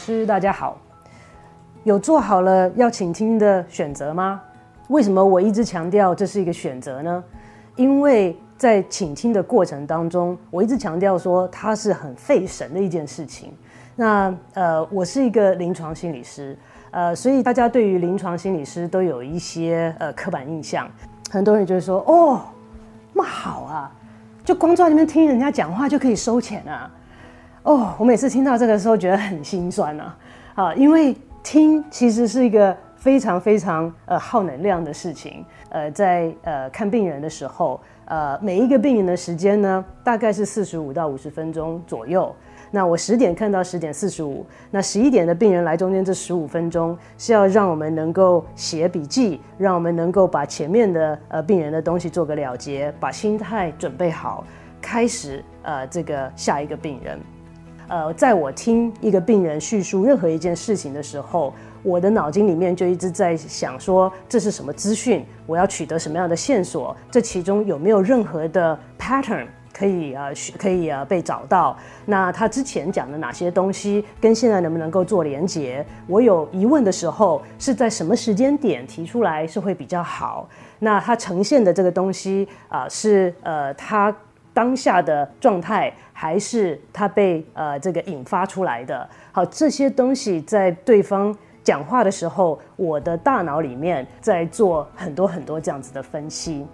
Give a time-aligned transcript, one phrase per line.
[0.00, 0.78] 师，大家好。
[1.84, 4.40] 有做好了要请听的选择吗？
[4.88, 7.22] 为什么我一直强调这是一个选择呢？
[7.76, 13.52] 因为在倾听的过程当中，我一直强调说它是很费神的一件事情。
[13.94, 16.56] 那呃，我是一个临床心理师，
[16.92, 20.88] 呃，所以大家对于临床心理师都有一些呃刻板印象。
[21.30, 22.40] 很多人就会说：“哦，
[23.12, 23.92] 那么好啊，
[24.46, 26.90] 就光坐在那边听人家讲话就可以收钱啊。”
[27.62, 30.16] 哦，我每次听到这个时候觉得很心酸啊，
[30.54, 35.44] 啊，因为听其实是一个非常非常呃耗能量的事情。
[35.68, 42.34] 呃，在呃看病人的时候，呃，每一个病人的时间呢，大概是四十五到五十分钟左右。
[42.70, 54.44] 那我十点看到十点四十五，那十一点的病人来中间这十五分钟是要让我们能够写笔记，让我们能够把前面的呃病人的东西做个了结，把心态准备好，
[54.80, 57.20] 开始呃这个下一个病人。
[57.90, 61.52] 呃，在我听一个病人叙述任何一件事情的时候，
[61.82, 69.46] 我的脑筋里面就一直在想说这是什么资讯，我要取得什么样的线索，这其中有没有任何的 pattern。
[69.72, 71.74] 可以啊，可以啊，被找到。
[72.04, 75.86] 那他之前讲的哪些东西，跟现在能不能够做连接？
[76.06, 80.46] 我有疑问的时候，是在什么时间点提出来是会比较好？
[80.80, 84.14] 那他呈现的这个东西啊，是呃他
[84.60, 89.08] 当下的状态，还是他被呃这个引发出来的？
[89.32, 96.66] 好，这些东西在对方讲话的时候，我的大脑里面在做很多很多这样子的分析。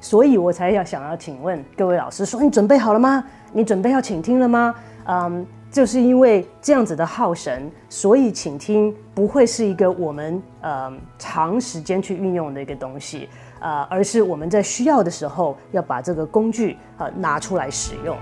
[0.00, 3.24] 所以我才要想要请问各位老师说，你准备好了吗？
[3.52, 4.74] 你准备要请听了吗？
[5.04, 13.28] 嗯，就是因为这样子的耗神，所以请听不会是一个我们呃长时间去运用的一个东西，
[13.64, 18.14] 呃，而是我们在需要的时候要把这个工具呃拿出来使用。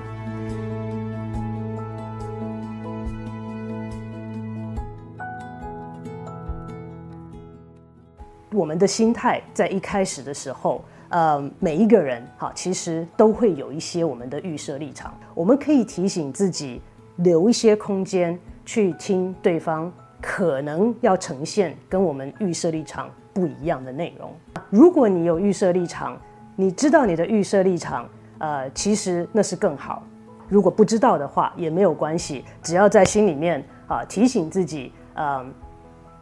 [8.53, 10.83] 我们的心态在一开始的时候。
[11.15, 15.13] 呃，每一个人哈，其实都会有一些我们的预设立场。
[15.35, 16.81] 我们可以提醒自己，
[17.17, 19.93] 留一些空间去听对方
[20.23, 24.35] 可能要呈现跟我们预设立场不一样的内容。
[24.73, 26.17] 如果你有预设立场，
[26.57, 30.03] 你知道你的预设立场，呃，其实那是更好。
[30.49, 35.45] 如果不知道的话，也没有关系，只要在心里面啊提醒自己，呃，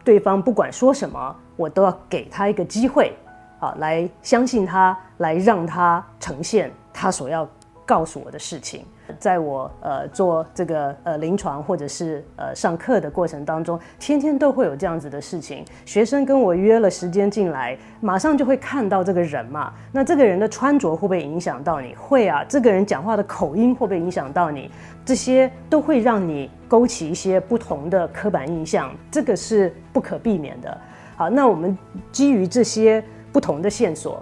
[0.03, 3.17] 对方不管说什么，我都要给他一个机会。
[3.61, 7.49] 啊，来相信他，来让他呈现他所要
[7.87, 8.85] 告诉我的事情。
[9.19, 15.65] 在我呃做这个呃临床或者是呃上课的过程当中，天天都会有这样子的事情。
[15.85, 19.73] 学生跟我约了时间进来，马上就会看到这个人嘛。
[19.93, 21.95] 那这个人的穿着会不会影响到你？
[21.95, 22.45] 会啊。
[22.49, 24.71] 这个人讲话的口音会不会影响到你？
[25.05, 30.79] 这些都会让你勾起一些不同的刻板印象，这个是不可避免的。
[31.17, 31.77] 好，那我们
[32.13, 33.03] 基于这些。
[33.33, 34.21] 不同的线索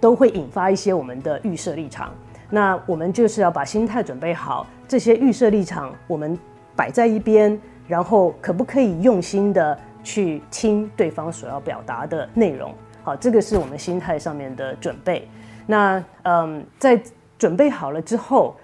[0.00, 2.10] 都会引发一些我们的预设立场，
[2.50, 6.38] 那我们就是要把心态准备好，这些预设立场我们
[6.76, 12.74] 摆在一边，然后可不可以用心的去听对方所要表达的内容？
[13.02, 15.28] 好，这个是我们心态上面的准备。
[15.66, 17.00] 那嗯，在
[17.38, 18.56] 准备好了之后，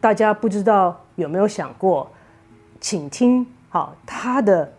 [0.00, 2.10] 大家不知道有没有想过，
[2.80, 4.70] 请听好他的。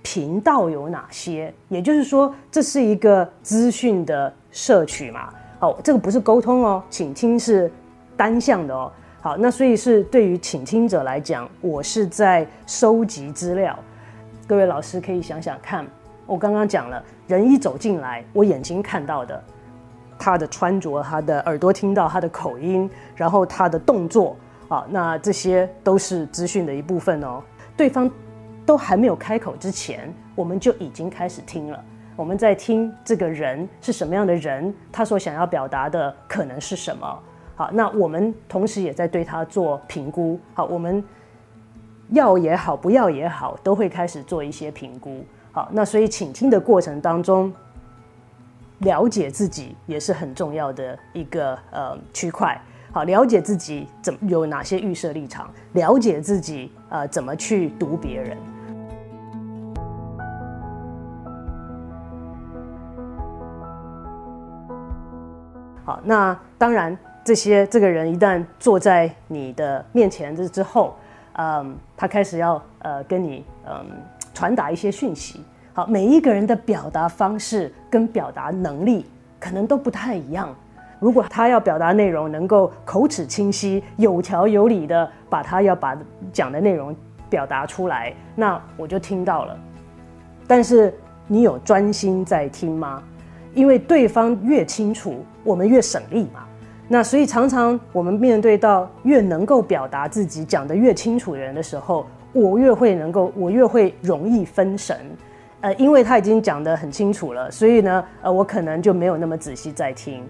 [0.00, 1.52] 频道有哪些？
[1.68, 5.28] 也就是说，这是一个资讯的摄取嘛？
[5.60, 7.70] 哦，这个不是沟通哦，倾听是
[8.16, 8.90] 单向的哦。
[9.20, 13.78] 好，那所以是对于倾听者来讲，我是在收集资料。
[14.46, 15.86] 各位老师可以想想看，
[16.26, 19.42] 我刚刚讲了，人一走进来，我眼睛看到的，
[20.18, 24.36] 他的穿着，他的耳朵听到他的口音，然后他的动作，
[24.68, 27.42] 啊，那这些都是资讯的一部分哦。
[27.76, 28.10] 对方。
[28.68, 31.84] 都还没有开口之前，我们就已经开始听了。
[32.18, 37.22] 我们在听这个人是什么样的人，他所想要表达的可能是什么。
[37.54, 40.36] 好，那我们同时也在对他做评估。
[40.52, 41.02] 好，我们
[42.08, 45.24] 要也好，不要也好，都会开始做一些评估。
[45.52, 47.52] 好，那所以倾听的过程当中，
[48.78, 52.60] 了解自己也是很重要的一个呃区块。
[52.90, 58.36] 好，了解自己怎有哪些预设立场，了解自己呃怎么去读别人。
[65.88, 66.94] 好，那当然，
[67.24, 70.94] 这些这个人一旦坐在你的面前这之后，
[71.32, 73.86] 嗯，他开始要呃跟你嗯
[74.34, 75.42] 传达一些讯息。
[75.72, 79.06] 好，每一个人的表达方式跟表达能力
[79.40, 80.54] 可能都不太一样。
[81.00, 85.96] 如果他要表达内容能够口齿清晰、有条有理的把他要把
[86.34, 86.94] 讲的内容
[87.30, 89.56] 表达出来，那我就听到了。
[90.46, 90.92] 但是
[91.26, 93.02] 你有专心在听吗？
[93.54, 96.44] 因为对方越清楚，我们越省力嘛。
[96.86, 104.96] 那所以常常我们面对到越能够表达自己、讲得越清楚的人的时候，我越会能够，我越会容易分神。
[105.60, 110.24] 呃，因为他已经讲得很清楚了，所以呢，呃，我可能就没有那么仔细在听。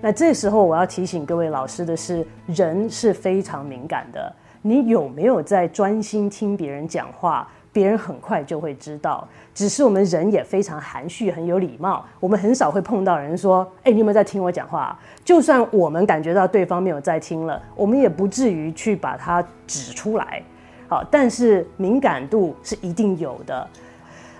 [0.00, 4.32] 那这时候我要提醒各位老师的是，人是非常敏感的。
[4.60, 7.48] 你有没有在专心听别人讲话？
[7.74, 9.28] 别人很快就会知道。
[9.52, 12.02] 只是我们人也非常含蓄，很有礼貌。
[12.18, 20.42] 我们很少会碰到人说：“哎，你有没有在听我讲话？”就算我们感觉到对方没有在听了，我们也不至于去把它指出来。
[20.88, 23.68] 好，但是敏感度是一定有的。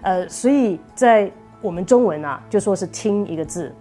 [0.03, 3.75] 呃，所以在我们中文啊，就说是听一个字，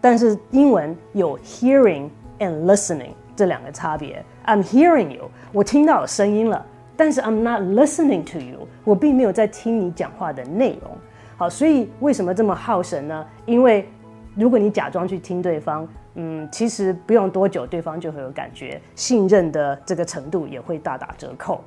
[0.00, 2.08] 但是英文有 hearing
[2.38, 4.22] and listening 这两个差别。
[4.46, 6.64] I'm hearing you，我听到声音了。
[7.00, 10.90] 但是 I'm not listening to you，我并没有在听你讲话的内容。
[11.38, 13.26] 好，所以为什么这么耗神呢？
[13.46, 13.88] 因为
[14.34, 21.64] 如果你假装去听对方，嗯，其实不用多久，对方就会有感觉，信任的这个程度也会大打折扣。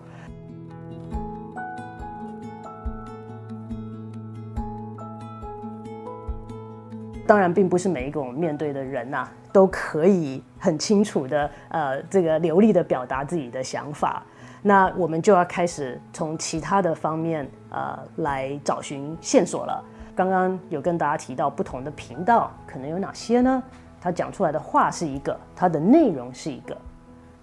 [7.25, 14.23] 当然，并不是每一个我们面对的人呐，都可以很清楚的呃，这个流利的表达自己的想法。
[14.63, 19.83] 那我们就要开始从其他的方面呃来找寻线索了。
[20.15, 23.61] 刚刚有跟大家提到不同的频道可能有哪些呢？
[23.99, 26.77] 他讲出来的话是一个，他的内容是一个，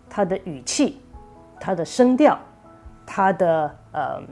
[0.09, 1.01] 他的语气、
[1.59, 2.39] 他的声调、
[3.07, 4.23] 他的呃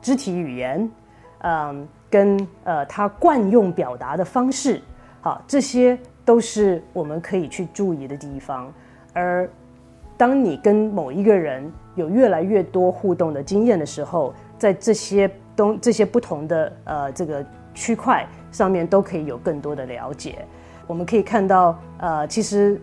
[0.00, 0.90] 肢体语言，
[1.38, 4.82] 嗯，跟呃他惯用表达的方式，
[5.20, 8.72] 好，这些都是我们可以去注意的地方。
[9.12, 9.48] 而
[10.18, 17.42] 当你跟某一个人有越来越多互动的经验的时候，在这些东这些不同的呃这个
[17.72, 20.44] 区块上面都可以有更多的了解。
[20.86, 22.80] 我们可以看到，呃，其实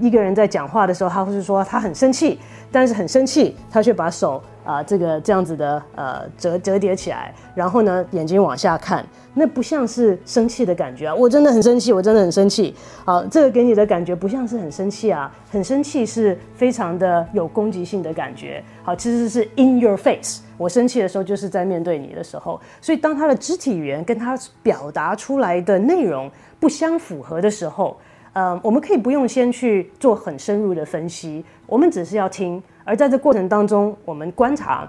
[0.00, 2.40] 一个人在讲话的时候，他会是说他很生气，
[2.72, 4.42] 但是很生气，他却把手。
[4.68, 11.14] 啊，这个这样子的呃折折叠起来，然后呢，眼睛往下看，那不像是生气的感觉啊！
[11.14, 12.74] 我真的很生气，我真的很生气。
[13.02, 18.62] 好，这个给你的感觉不像是很生气啊，很生气是非常的有攻击性的感觉。
[18.82, 20.42] 好，其实是 in your face。
[20.58, 26.30] 我生气的时候就是在面对你的时候，所以当他的肢体语言跟他表达出来的内容
[26.60, 27.96] 不相符合的时候，
[28.38, 32.62] 呃，我们可以不用先去做很深入的分析，我们只是要听。
[32.84, 34.88] 而在这过程当中，我们观察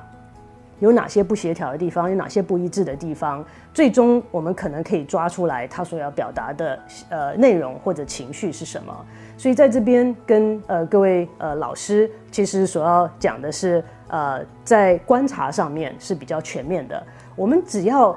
[0.79, 3.43] 有哪些不协调的地方，有哪些不一致的地方，
[3.73, 6.79] 最终我们可能可以抓出来他所要表达的
[7.09, 8.95] 呃内容或者情绪是什么。
[9.35, 17.03] 所以在这边跟呃各位呃老师，其实所要讲的是呃在观察上面是比较全面的。
[17.35, 18.15] 我们只要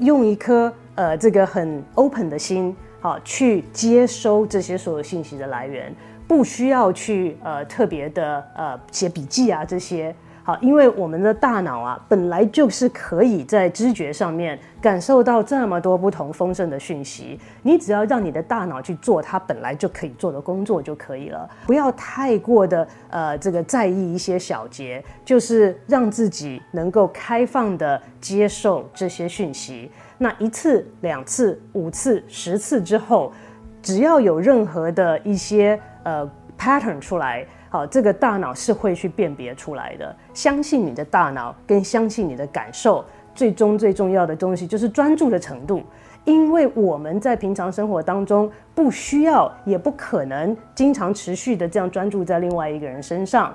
[0.00, 5.94] 用一颗呃这个很 open 的心，好去接收这些所有信息的来源。
[6.28, 10.14] 不需要去呃特别的呃写笔记啊这些
[10.44, 29.90] 好，因为我们的大脑啊本来就是可以在知觉上面感受到这么多不同丰盛的讯息，你只要让你的大脑去做它本来就可以做的工作就可以了，不要太过的呃这个在意一些小节，就是让自己能够开放的接受这些讯息。
[30.22, 33.32] 那一次、两次、五次、十次之后，
[33.80, 40.14] 只要有任何的一些呃，pattern 出来，好，这个大脑是会去辨别出来的。
[40.34, 43.02] 相信你的大脑，跟相信你的感受，
[43.34, 45.82] 最终最重要的东西就是专注的程度。
[46.26, 53.54] 因为我们在平常生活当中，不需要也不可能经常持续的这样专注在另外一个人身上。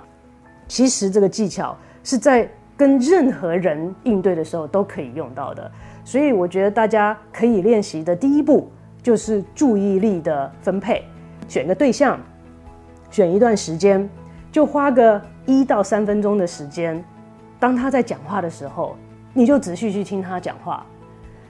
[0.68, 5.72] 其实这个技巧是在跟任何人应对的时候都可以用到的。
[6.06, 8.72] 所以我觉得大家可以练习的第一步
[9.04, 11.04] 就是注意力的分配，
[11.50, 12.18] 选个对象。
[13.12, 14.10] 选一段时间，
[14.52, 17.02] 就花个一到三分钟的时间。
[17.60, 18.96] 当他在讲话的时候，
[19.34, 20.86] 你就仔细去听他讲话。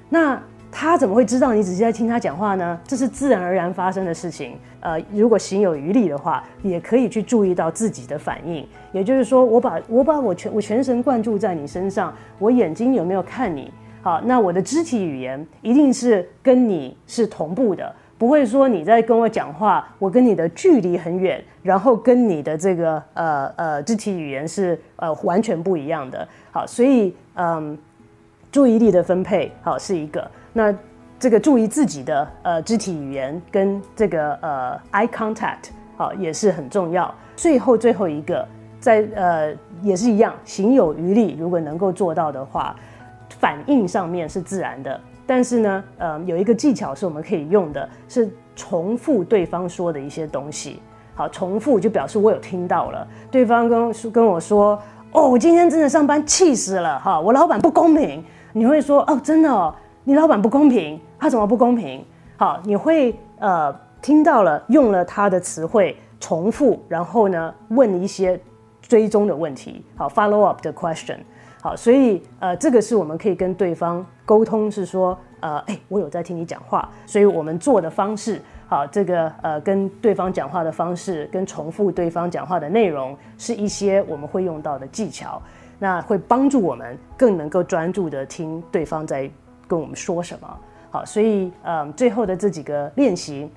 [0.08, 0.40] 那
[0.72, 2.80] 他怎么会知道你仔细在听他讲话呢？
[2.84, 4.60] 这是自然而然发生的事情。
[4.82, 8.68] 呃，如果行有余力的话，也可以去注意到自己的反应。
[8.92, 13.74] 也就是说，我把我把我全我全神贯注在你身上，我眼睛有没有看你？
[14.06, 17.92] 好，那我的肢体语言一定是跟你是同步的。
[18.20, 26.28] 不会说你在跟我讲话，我跟你的距离很远，然后跟你的这个呃呃肢体语言是呃完全不一样的。
[26.52, 27.76] 好，所以嗯，
[28.52, 30.30] 注意力的分配好是一个。
[30.54, 30.72] 那
[31.18, 37.12] 这个注意自己的呃肢体语言跟这个呃 eye contact 好也是很重要。
[37.36, 38.48] 最后最后一个，
[38.80, 42.76] 在呃也是一样，行有余力，如果能够做到的话，
[43.29, 45.00] 反应上面是自然的。
[45.27, 50.79] 但是呢，呃，有一个技巧是我们可以用的，是重复对方说的一些东西。
[51.15, 53.08] 好，重复就表示我有听到了。
[53.32, 54.79] 对方跟跟我说
[55.12, 62.05] ：“哦，我今天真的上班气死了，哈，我老板不公平。”你会说：“哦，真的哦，你老板不公平，他怎么不公平？”
[62.38, 68.39] 好，你会呃听到了，用了他的词汇重复，然后呢问一些
[68.82, 69.84] 追踪的问题。
[69.96, 71.17] 好，follow up 的 question。
[71.65, 85.41] 好，所以呃，这个是我们可以跟对方沟通，是说，呃，哎，我有在听你讲话，所以我们做的方式，好，这个呃，跟对方讲话的方式，跟重复对方讲话的内容，是一些我们会用到的技巧，
[85.79, 89.27] 那会帮助我们更能够专注的听对方在
[89.67, 90.57] 跟我们说什么。
[90.91, 93.50] 好，所以呃，最后的这几个练习。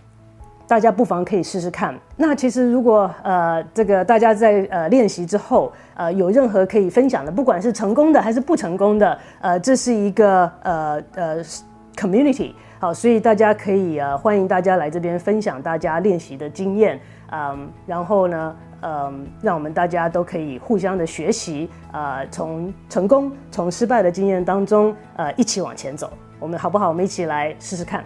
[0.69, 1.99] 大家不妨可以试试看。
[2.15, 11.43] 那其实如果呃这个大家在呃练习之后呃有任何可以分享的，不管是成功的还是不成功的，呃这是一个呃呃
[11.97, 17.01] community 好，所以大家可以呃欢迎大家来这边分享大家练习的经验，
[17.33, 26.89] 嗯，然后呢嗯让我们大家都可以互相的学习，呃从成功从失败的经验当中呃一起往前走，我们好不好？
[26.89, 28.05] 我们一起来试试看。